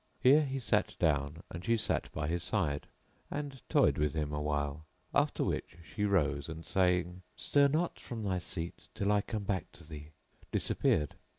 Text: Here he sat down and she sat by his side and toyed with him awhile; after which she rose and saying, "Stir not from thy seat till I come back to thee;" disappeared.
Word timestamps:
Here 0.19 0.41
he 0.41 0.57
sat 0.57 0.95
down 0.97 1.43
and 1.51 1.63
she 1.63 1.77
sat 1.77 2.11
by 2.11 2.27
his 2.27 2.41
side 2.43 2.87
and 3.29 3.61
toyed 3.69 3.99
with 3.99 4.15
him 4.15 4.33
awhile; 4.33 4.83
after 5.13 5.43
which 5.43 5.77
she 5.83 6.05
rose 6.05 6.49
and 6.49 6.65
saying, 6.65 7.21
"Stir 7.35 7.67
not 7.67 7.99
from 7.99 8.23
thy 8.23 8.39
seat 8.39 8.87
till 8.95 9.11
I 9.11 9.21
come 9.21 9.43
back 9.43 9.71
to 9.73 9.83
thee;" 9.83 10.07
disappeared. 10.51 11.13